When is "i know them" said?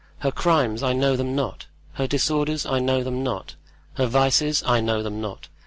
0.81-1.35, 2.65-3.21, 4.65-5.21